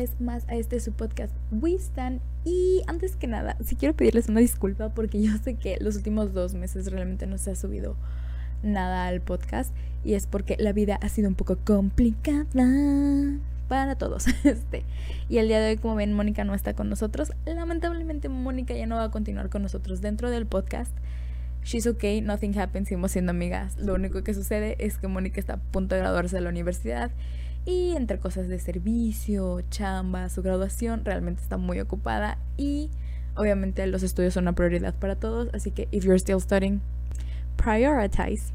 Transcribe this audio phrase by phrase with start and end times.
[0.00, 4.40] vez más a este su podcast Wistan y antes que nada, si quiero pedirles una
[4.40, 7.96] disculpa porque yo sé que los últimos dos meses realmente no se ha subido
[8.62, 12.46] nada al podcast y es porque la vida ha sido un poco complicada
[13.68, 14.24] para todos.
[14.44, 14.84] Este,
[15.28, 17.32] y el día de hoy, como ven, Mónica no está con nosotros.
[17.44, 20.96] Lamentablemente Mónica ya no va a continuar con nosotros dentro del podcast.
[21.62, 23.76] She's okay, nothing happens, seguimos siendo amigas.
[23.76, 27.10] Lo único que sucede es que Mónica está a punto de graduarse de la universidad
[27.64, 32.90] y entre cosas de servicio, chamba, su graduación, realmente está muy ocupada y
[33.36, 36.80] obviamente los estudios son una prioridad para todos, así que if you're still studying,
[37.56, 38.52] prioritize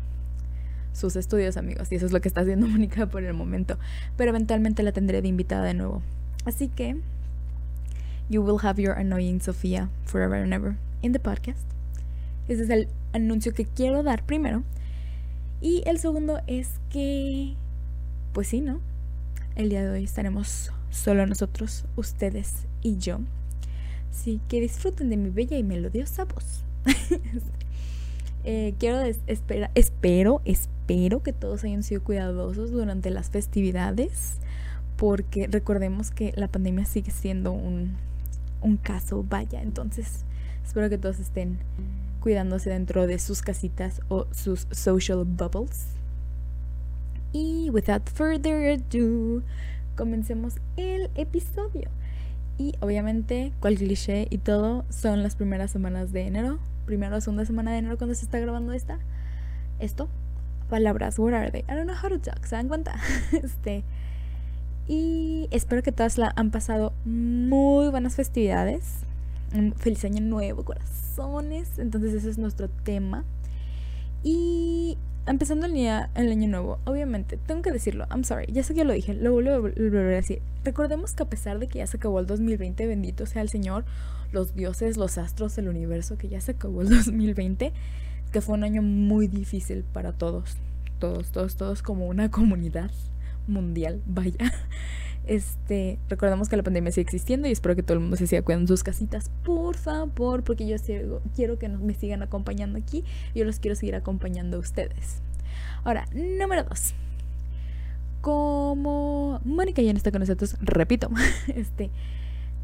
[0.93, 3.77] sus estudios, amigos, y eso es lo que está haciendo Mónica por el momento,
[4.17, 6.01] pero eventualmente la tendré de invitada de nuevo.
[6.45, 6.97] Así que
[8.29, 11.65] you will have your annoying Sofía forever and ever in the podcast.
[12.47, 14.63] Ese es el anuncio que quiero dar primero.
[15.61, 17.55] Y el segundo es que,
[18.33, 18.79] pues sí, ¿no?
[19.55, 23.19] El día de hoy estaremos solo nosotros, ustedes y yo.
[24.11, 26.65] Así que disfruten de mi bella y melodiosa voz.
[28.43, 34.39] eh, quiero espera, espero, espero que todos hayan sido cuidadosos durante las festividades,
[34.97, 37.95] porque recordemos que la pandemia sigue siendo un,
[38.61, 40.25] un caso, vaya, entonces
[40.65, 41.59] espero que todos estén
[42.19, 45.94] cuidándose dentro de sus casitas o sus social bubbles
[47.35, 49.43] y without further ado,
[49.97, 51.89] comencemos el episodio.
[52.57, 56.59] Y obviamente, cual cliché y todo, son las primeras semanas de enero.
[56.85, 58.99] Primera o segunda semana de enero cuando se está grabando esta.
[59.79, 60.07] Esto.
[60.69, 61.65] Palabras, what are they?
[61.67, 62.95] I don't know how to talk, ¿se dan cuenta?
[63.33, 63.83] este.
[64.87, 68.99] Y espero que todas la han pasado muy buenas festividades.
[69.53, 71.79] Un feliz año nuevo, corazones.
[71.79, 73.25] Entonces ese es nuestro tema.
[74.23, 78.73] Y empezando el día, el año nuevo, obviamente, tengo que decirlo, I'm sorry, ya sé
[78.73, 80.41] que lo dije, lo vuelvo a volver a decir.
[80.63, 83.85] Recordemos que a pesar de que ya se acabó el 2020, bendito sea el Señor,
[84.31, 87.73] los dioses, los astros, el universo, que ya se acabó el 2020,
[88.31, 90.57] que fue un año muy difícil para todos,
[90.99, 92.91] todos, todos, todos como una comunidad
[93.47, 94.51] mundial, vaya.
[95.27, 98.43] Este, recordemos que la pandemia sigue existiendo y espero que todo el mundo se siga
[98.43, 100.77] cuidando sus casitas, por favor, porque yo
[101.35, 103.03] quiero que me sigan acompañando aquí
[103.33, 105.21] y yo los quiero seguir acompañando a ustedes.
[105.83, 106.93] Ahora, número dos.
[108.21, 111.09] Como Mónica ya no está con nosotros, repito,
[111.55, 111.91] este,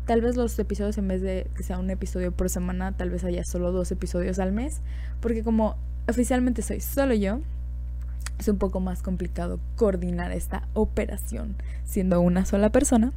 [0.05, 3.23] tal vez los episodios en vez de que sea un episodio por semana, tal vez
[3.23, 4.81] haya solo dos episodios al mes,
[5.19, 5.77] porque como
[6.07, 7.41] oficialmente soy solo yo,
[8.41, 13.13] es un poco más complicado coordinar esta operación siendo una sola persona.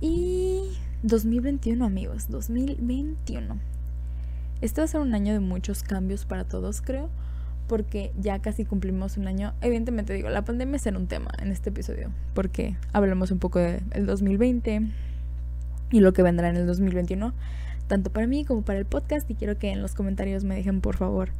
[0.00, 0.60] Y
[1.02, 3.58] 2021 amigos, 2021.
[4.60, 7.08] Este va a ser un año de muchos cambios para todos creo,
[7.66, 9.54] porque ya casi cumplimos un año.
[9.62, 14.04] Evidentemente digo, la pandemia será un tema en este episodio, porque hablamos un poco del
[14.04, 14.82] 2020
[15.92, 17.32] y lo que vendrá en el 2021,
[17.86, 20.82] tanto para mí como para el podcast, y quiero que en los comentarios me dejen
[20.82, 21.30] por favor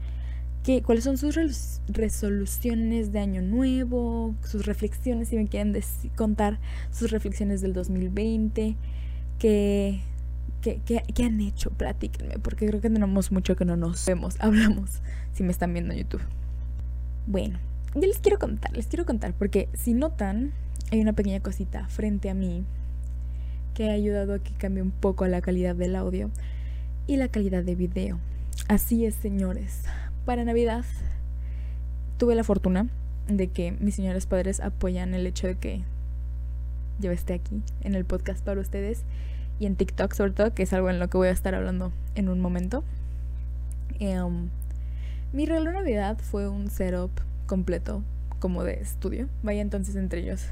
[0.82, 1.38] cuáles son sus
[1.88, 5.78] resoluciones de año nuevo, sus reflexiones, si me quieren
[6.16, 6.58] contar
[6.90, 8.74] sus reflexiones del 2020,
[9.38, 10.00] qué,
[10.62, 15.02] qué, han hecho, platíquenme, porque creo que tenemos mucho que no nos vemos, hablamos,
[15.34, 16.22] si me están viendo en YouTube.
[17.26, 17.58] Bueno,
[17.94, 20.52] yo les quiero contar, les quiero contar, porque si notan,
[20.90, 22.64] hay una pequeña cosita frente a mí
[23.74, 26.30] que ha ayudado a que cambie un poco la calidad del audio
[27.06, 28.18] y la calidad de video.
[28.68, 29.82] Así es, señores
[30.24, 30.84] para Navidad
[32.18, 32.88] tuve la fortuna
[33.28, 35.82] de que mis señores padres apoyan el hecho de que
[37.00, 39.02] yo esté aquí en el podcast para ustedes
[39.58, 41.92] y en TikTok sobre todo, que es algo en lo que voy a estar hablando
[42.14, 42.84] en un momento.
[43.98, 44.48] Em,
[45.32, 47.10] mi regalo de Navidad fue un setup
[47.46, 48.02] completo
[48.38, 49.28] como de estudio.
[49.42, 50.46] Vaya entonces entre ellos.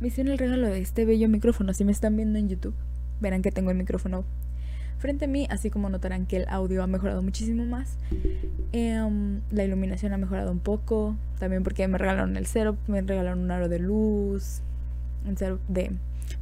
[0.00, 1.74] Me hicieron el regalo de este bello micrófono.
[1.74, 2.74] Si me están viendo en YouTube,
[3.20, 4.24] verán que tengo el micrófono
[5.00, 7.96] frente a mí, así como notarán que el audio ha mejorado muchísimo más.
[8.72, 13.40] Em, la iluminación ha mejorado un poco, también porque me regalaron el setup, me regalaron
[13.40, 14.60] un aro de luz,
[15.26, 15.92] un setup de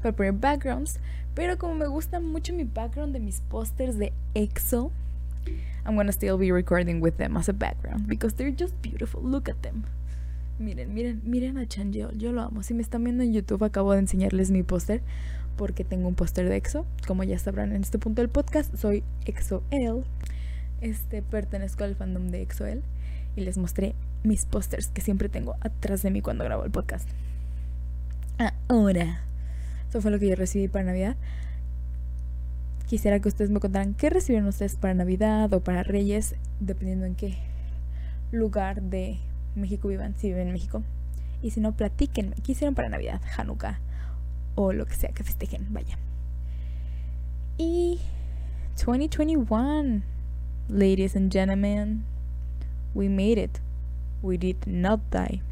[0.02, 1.00] para poner backgrounds,
[1.34, 4.92] pero como me gusta mucho mi background de mis pósters de EXO,
[5.86, 9.22] I'm gonna still be recording with them as a background because they're just beautiful.
[9.22, 9.84] Look at them.
[10.58, 12.62] Miren, miren, miren a Chanyeol, yo lo amo.
[12.62, 15.00] Si me están viendo en YouTube, acabo de enseñarles mi póster
[15.58, 16.86] porque tengo un póster de EXO.
[17.06, 20.04] Como ya sabrán en este punto del podcast, soy EXO-L.
[20.80, 22.80] Este, pertenezco al fandom de EXO-L
[23.36, 27.08] y les mostré mis pósters que siempre tengo atrás de mí cuando grabo el podcast.
[28.68, 29.22] Ahora,
[29.88, 31.16] eso fue lo que yo recibí para Navidad.
[32.86, 37.16] Quisiera que ustedes me contaran qué recibieron ustedes para Navidad o para Reyes, dependiendo en
[37.16, 37.36] qué
[38.30, 39.18] lugar de
[39.56, 40.84] México vivan, si viven en México.
[41.42, 43.80] Y si no, platíquenme, ¿qué hicieron para Navidad, Hanukkah?
[44.60, 45.96] O lo que sea que festejen, vaya.
[47.58, 48.00] Y
[48.76, 50.02] 2021,
[50.68, 52.04] ladies and gentlemen,
[52.92, 53.60] we made it.
[54.20, 55.42] We did not die.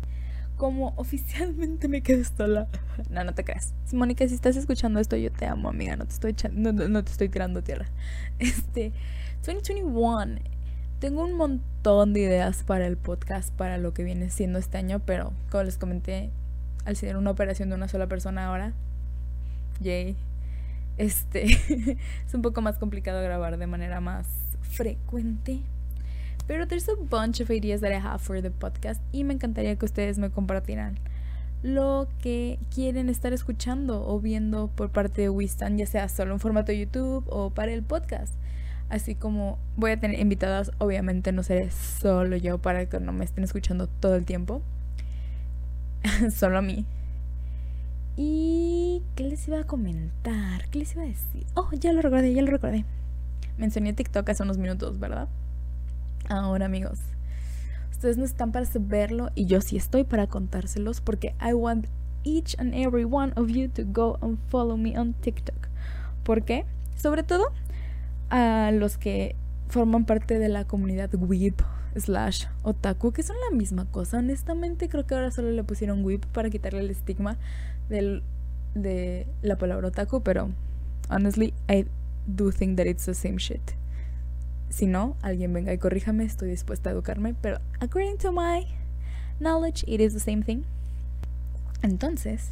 [0.56, 2.66] Como oficialmente me quedé sola.
[3.08, 3.74] No, no te creas.
[3.92, 5.94] Mónica, si estás escuchando esto, yo te amo, amiga.
[5.94, 7.86] No te estoy no, no te estoy tirando tierra.
[8.40, 8.90] Este,
[9.46, 10.40] 2021.
[10.98, 14.98] Tengo un montón de ideas para el podcast, para lo que viene siendo este año,
[14.98, 16.30] pero como les comenté,
[16.84, 18.72] al ser una operación de una sola persona ahora,
[19.80, 20.16] yay,
[20.98, 21.44] este,
[22.26, 24.26] es un poco más complicado grabar de manera más
[24.62, 25.60] frecuente.
[26.46, 29.76] Pero there's a bunch of ideas that I have for the podcast y me encantaría
[29.76, 30.98] que ustedes me compartieran
[31.62, 36.40] lo que quieren estar escuchando o viendo por parte de Wistan, ya sea solo en
[36.40, 38.34] formato YouTube o para el podcast.
[38.88, 43.24] Así como voy a tener invitadas, obviamente no seré solo yo para que no me
[43.24, 44.62] estén escuchando todo el tiempo.
[46.30, 46.86] solo a mí.
[48.16, 50.68] ¿Y qué les iba a comentar?
[50.70, 51.46] ¿Qué les iba a decir?
[51.54, 52.86] Oh, ya lo recordé, ya lo recordé.
[53.58, 55.28] Mencioné TikTok hace unos minutos, ¿verdad?
[56.28, 56.98] Ahora, amigos,
[57.90, 61.86] ustedes no están para saberlo y yo sí estoy para contárselos porque I want
[62.24, 65.68] each and every one of you to go and follow me on TikTok.
[66.24, 66.64] ¿Por qué?
[66.96, 67.52] Sobre todo
[68.30, 69.36] a los que
[69.68, 71.60] forman parte de la comunidad Weep
[71.96, 74.18] slash otaku, que son la misma cosa.
[74.18, 77.36] Honestamente, creo que ahora solo le pusieron Weep para quitarle el estigma
[77.88, 78.22] del,
[78.74, 80.50] de la palabra otaku, pero
[81.10, 81.86] honestly, I
[82.26, 83.72] do think that it's the same shit.
[84.68, 88.66] Si no, alguien venga y corríjame, estoy dispuesta a educarme, pero according to my
[89.38, 90.64] knowledge, it is the same thing.
[91.82, 92.50] Entonces,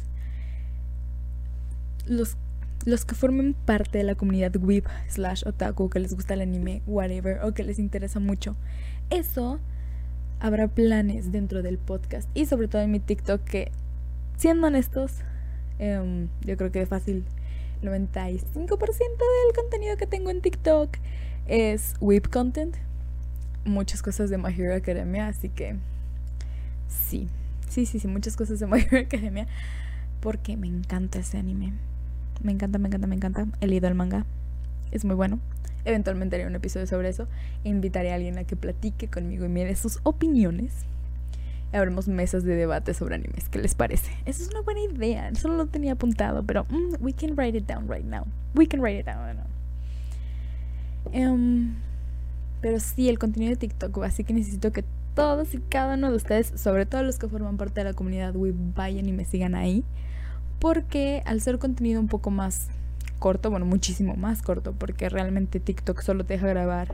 [2.05, 2.37] los,
[2.85, 6.81] los que formen parte de la comunidad weeb slash otaku, que les gusta el anime,
[6.87, 8.55] whatever, o que les interesa mucho,
[9.09, 9.59] eso
[10.39, 13.71] habrá planes dentro del podcast y sobre todo en mi TikTok que,
[14.37, 15.13] siendo honestos,
[15.79, 17.25] em, yo creo que fácil
[17.81, 20.97] 95% del contenido que tengo en TikTok
[21.47, 22.75] es whip content.
[23.65, 25.75] Muchas cosas de My Hero Academia, así que
[26.87, 27.27] sí,
[27.67, 29.47] sí, sí, sí, muchas cosas de My Hero Academia.
[30.19, 31.73] Porque me encanta ese anime.
[32.41, 33.47] Me encanta, me encanta, me encanta.
[33.61, 34.25] He leído el manga.
[34.91, 35.39] Es muy bueno.
[35.85, 37.27] Eventualmente haré un episodio sobre eso.
[37.63, 40.73] invitaré a alguien a que platique conmigo y me dé sus opiniones.
[41.71, 43.49] Y habremos mesas de debate sobre animes.
[43.49, 44.11] ¿Qué les parece?
[44.25, 45.33] Esa es una buena idea.
[45.35, 48.25] Solo lo tenía apuntado, pero mm, we can write it down right now.
[48.55, 49.45] We can write it down right now.
[51.11, 51.75] Em,
[52.61, 54.83] pero sí, el contenido de TikTok, así que necesito que
[55.13, 58.35] todos y cada uno de ustedes, sobre todo los que forman parte de la comunidad
[58.35, 59.83] Web, vayan y me sigan ahí.
[60.59, 62.69] Porque al ser contenido un poco más
[63.25, 66.93] corto, bueno, muchísimo más corto, porque realmente TikTok solo te deja grabar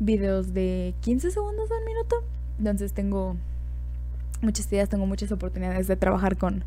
[0.00, 2.16] videos de 15 segundos al minuto.
[2.58, 3.36] Entonces tengo
[4.40, 6.64] muchas ideas, tengo muchas oportunidades de trabajar con,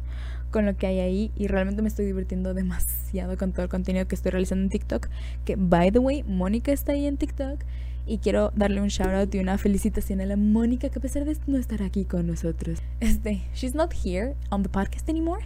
[0.49, 4.07] con lo que hay ahí y realmente me estoy divirtiendo demasiado con todo el contenido
[4.07, 5.09] que estoy realizando en TikTok.
[5.43, 7.59] Que, by the way, Mónica está ahí en TikTok
[8.05, 11.25] y quiero darle un shout out y una felicitación a la Mónica que a pesar
[11.25, 15.45] de no estar aquí con nosotros, este, she's not here on the podcast anymore,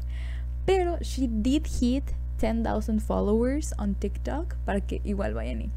[0.67, 2.03] pero she did hit
[2.39, 5.71] 10,000 followers on TikTok para que igual vayan y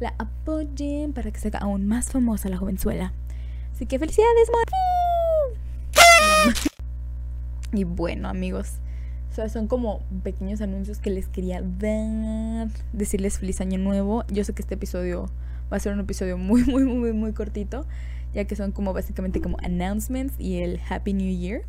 [0.00, 3.12] la apoyen para que se haga aún más famosa la jovenzuela.
[3.72, 4.76] Así que felicidades, Mónica.
[7.72, 8.78] Y bueno, amigos,
[9.48, 14.24] son como pequeños anuncios que les quería dar, decirles feliz año nuevo.
[14.28, 15.26] Yo sé que este episodio
[15.70, 17.86] va a ser un episodio muy, muy, muy, muy cortito,
[18.34, 21.62] ya que son como básicamente como announcements y el Happy New Year.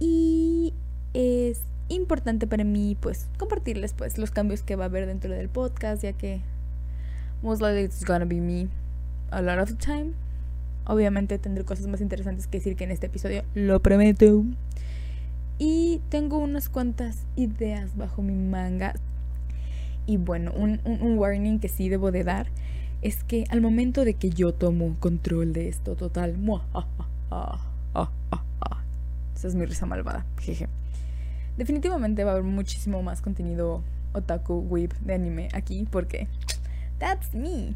[0.00, 0.74] Y
[1.14, 5.48] es importante para mí pues compartirles pues los cambios que va a haber dentro del
[5.48, 6.40] podcast, ya que
[7.42, 8.68] most likely it's gonna be me
[9.30, 10.12] a lot of the time.
[10.86, 14.44] Obviamente tendré cosas más interesantes que decir que en este episodio, lo prometo.
[15.58, 18.94] Y tengo unas cuantas ideas bajo mi manga.
[20.06, 20.80] Y bueno, un,
[21.18, 22.46] warning que sí debo de dar
[23.02, 26.36] es que al momento de que yo tomo control de esto total,
[29.36, 30.66] esa es mi risa malvada, jeje.
[31.60, 33.82] Definitivamente va a haber muchísimo más contenido
[34.14, 36.26] otaku, weeb de anime aquí porque
[36.98, 37.74] that's me.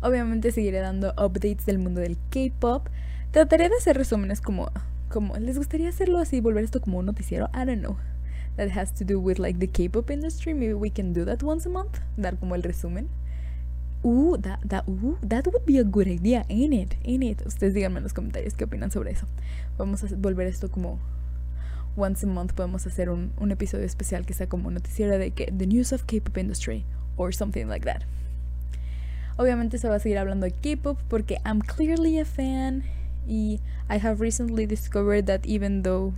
[0.00, 2.88] Obviamente seguiré dando updates del mundo del K-pop.
[3.30, 4.70] Trataré de hacer resúmenes como,
[5.10, 7.50] como, ¿les gustaría hacerlo así, volver esto como un noticiero?
[7.52, 7.98] I don't know.
[8.56, 10.54] That has to do with like the K-pop industry.
[10.54, 11.98] Maybe we can do that once a month.
[12.16, 13.10] Dar como el resumen.
[14.02, 16.96] Uh, that, that, uh, that would be a good idea, ain't it?
[17.04, 17.46] Ain't it?
[17.46, 19.26] Ustedes díganme en los comentarios qué opinan sobre eso.
[19.76, 20.98] Vamos a volver esto como
[21.96, 22.52] once a month.
[22.52, 26.36] Podemos hacer un, episodio especial que sea como noticiero de que the news of K-pop
[26.38, 26.84] industry
[27.16, 28.02] or something like that.
[29.36, 32.84] Obviamente se va a seguir hablando de K-pop porque I'm clearly a fan
[33.26, 36.12] y I have recently discovered that even though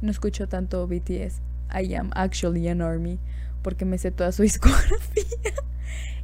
[0.00, 1.40] no escucho tanto BTS.
[1.70, 3.18] I am actually an army
[3.62, 5.52] porque me sé toda su discografía.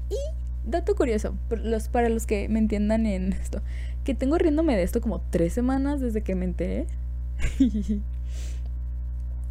[0.09, 0.17] y
[0.65, 3.61] dato curioso, los, para los que me entiendan en esto,
[4.05, 6.87] que tengo riéndome de esto como tres semanas desde que me enteré.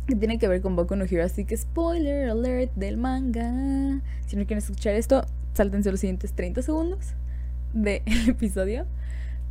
[0.08, 4.02] que tiene que ver con Boku no Hero, así que spoiler alert del manga.
[4.26, 7.14] Si no quieren escuchar esto, sáltense los siguientes 30 segundos
[7.74, 8.86] del episodio.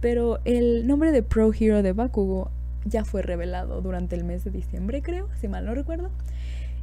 [0.00, 2.50] Pero el nombre de Pro Hero de Bakugo
[2.84, 6.10] ya fue revelado durante el mes de diciembre, creo, si mal no recuerdo.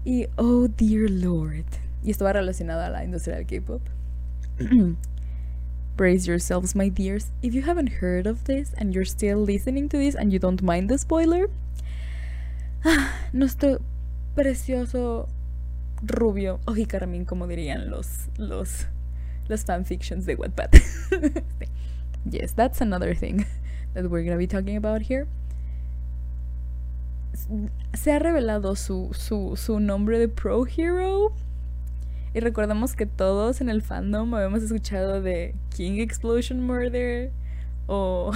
[0.06, 1.66] Y oh dear lord.
[2.04, 3.82] Y esto va relacionado a la industria del K-pop.
[5.98, 7.28] Brace yourselves, my dears.
[7.42, 10.62] If you haven't heard of this and you're still listening to this and you don't
[10.64, 11.50] mind the spoiler,
[12.84, 13.80] ah, nuestro
[14.36, 15.28] precioso
[16.02, 18.88] rubio carmín, como dirían los los
[19.48, 20.70] los fanfictions de Wattpad.
[22.30, 23.46] yes, that's another thing
[23.94, 25.28] that we're gonna be talking about here
[27.94, 31.34] se ha revelado su, su, su nombre de Pro Hero.
[32.34, 37.32] Y recordamos que todos en el fandom habíamos escuchado de King Explosion Murder
[37.88, 38.32] o,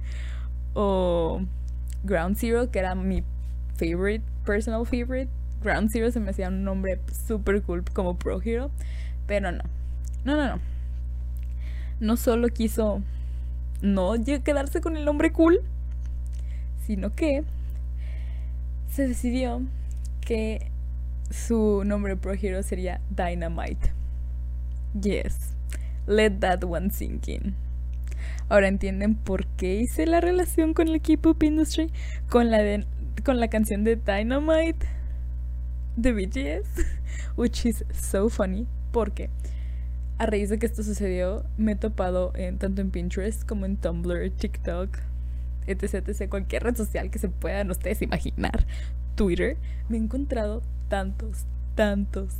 [0.74, 1.40] o
[2.02, 3.22] Ground Zero, que era mi
[3.82, 5.28] favorite, personal favorite.
[5.62, 8.70] Ground Zero se me hacía un nombre super cool como Pro Hero,
[9.26, 9.62] pero no.
[10.24, 10.60] No, no, no.
[12.00, 13.02] No solo quiso
[13.80, 15.60] no quedarse con el nombre cool,
[16.86, 17.44] sino que
[18.88, 19.62] se decidió
[20.20, 20.70] que
[21.30, 23.92] su nombre pro hero sería Dynamite.
[25.00, 25.54] Yes,
[26.06, 27.54] let that one sink in.
[28.48, 31.90] Ahora entienden por qué hice la relación con el K-pop industry
[32.28, 32.84] con la de,
[33.24, 34.86] con la canción de Dynamite
[35.96, 36.86] de BTS,
[37.36, 39.30] which is so funny porque
[40.18, 43.76] a raíz de que esto sucedió me he topado en tanto en Pinterest como en
[43.76, 44.98] Tumblr, TikTok,
[45.66, 48.66] etc, etc, cualquier red social que se puedan ustedes imaginar,
[49.16, 49.56] Twitter,
[49.88, 52.34] me he encontrado tantos, tantos,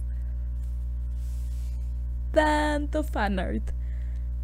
[2.32, 3.72] tanto fanart,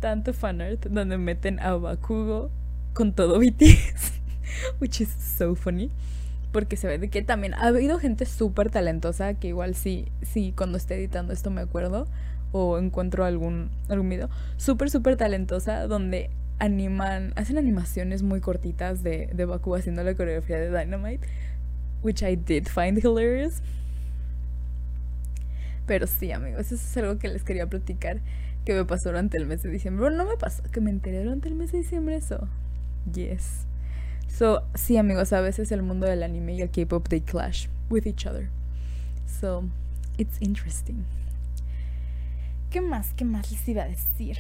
[0.01, 2.51] tanto fanart donde meten a Bakugo
[2.93, 4.21] con todo BTS,
[4.81, 5.91] which is so funny.
[6.53, 10.55] Porque se ve de que también ha habido gente súper talentosa que igual sí, sí,
[10.57, 12.07] cuando esté editando esto me acuerdo
[12.53, 19.29] o encuentro algún, algún video, súper, súper talentosa donde animan, hacen animaciones muy cortitas de,
[19.33, 21.27] de Baku haciendo la coreografía de Dynamite,
[22.03, 23.63] which I did find hilarious.
[25.87, 28.21] Pero sí, amigos, eso es algo que les quería platicar
[28.65, 30.03] que me pasó durante el mes de diciembre.
[30.03, 32.47] Bueno, no me pasó, que me enteré durante el mes de diciembre eso.
[33.13, 33.68] Yes.
[34.29, 38.07] So, sí, amigos, a veces el mundo del anime y el K-pop they clash with
[38.07, 38.49] each other.
[39.41, 39.65] So,
[40.17, 41.05] it's interesting.
[42.71, 43.15] ¿Qué más?
[43.15, 44.39] ¿Qué más les iba a decir?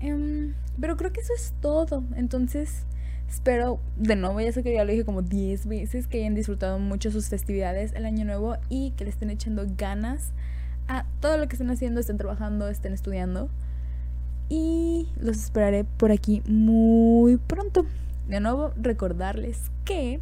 [0.00, 2.02] Em, pero creo que eso es todo.
[2.16, 2.84] Entonces,
[3.28, 6.78] espero, de nuevo, ya sé que ya lo dije como 10 veces, que hayan disfrutado
[6.78, 10.32] mucho sus festividades, el año nuevo y que le estén echando ganas
[10.88, 13.48] a todo lo que estén haciendo, estén trabajando, estén estudiando.
[14.48, 17.86] Y los esperaré por aquí muy pronto.
[18.28, 20.20] De nuevo, recordarles que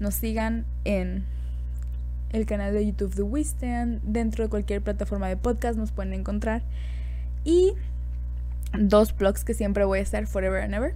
[0.00, 1.24] nos sigan en
[2.30, 4.00] el canal de YouTube de Wistan.
[4.02, 6.62] Dentro de cualquier plataforma de podcast nos pueden encontrar.
[7.44, 7.72] Y
[8.78, 10.94] dos blogs que siempre voy a estar forever and ever.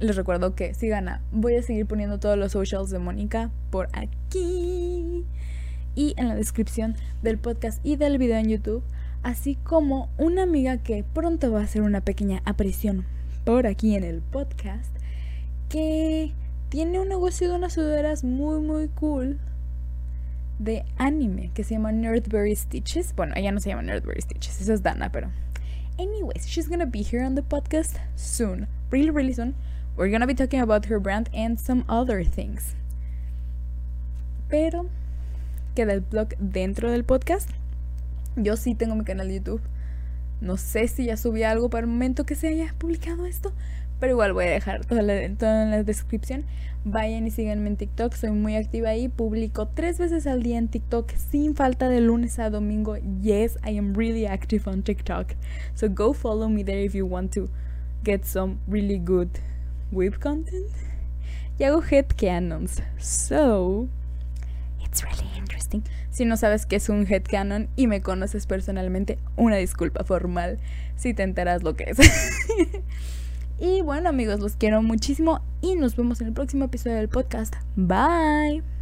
[0.00, 3.88] Les recuerdo que si gana, voy a seguir poniendo todos los socials de Mónica por
[3.92, 5.24] aquí
[5.98, 8.84] y en la descripción del podcast y del video en YouTube,
[9.24, 13.04] así como una amiga que pronto va a hacer una pequeña aparición
[13.44, 14.94] por aquí en el podcast,
[15.68, 16.32] que
[16.68, 19.38] tiene un negocio de unas sudaderas muy muy cool
[20.58, 23.14] de anime que se llama Nerdberry Stitches.
[23.14, 25.30] Bueno, ella no se llama Nerdberry Stitches, esa es Dana, pero
[25.98, 28.68] Anyways, she's gonna be here on the podcast soon.
[28.92, 29.56] Really, really soon.
[29.96, 32.76] We're gonna be talking about her brand and some other things.
[34.48, 34.86] Pero
[35.74, 37.50] queda el blog dentro del podcast.
[38.36, 39.60] Yo sí tengo mi canal de YouTube.
[40.40, 43.52] No sé si ya subí algo para el momento que se haya publicado esto,
[44.00, 45.36] pero igual voy a dejar todo, en
[45.70, 46.44] la descripción.
[46.84, 49.08] Vayan y síganme en TikTok, soy muy activa ahí.
[49.08, 52.96] Publico tres veces al día en TikTok sin falta de lunes a domingo.
[53.20, 55.34] Yes, I am really active on TikTok.
[55.74, 57.48] So go follow me there if you want to
[58.04, 59.28] get some really good
[59.90, 60.66] whip content.
[61.58, 62.80] Y hago headcanons.
[62.98, 63.88] So,
[64.80, 65.82] it's really interesting.
[66.10, 70.58] Si no sabes qué es un headcanon y me conoces personalmente, una disculpa formal
[70.96, 71.98] si te enteras lo que es.
[73.60, 77.54] Y bueno amigos, los quiero muchísimo y nos vemos en el próximo episodio del podcast.
[77.76, 78.77] Bye.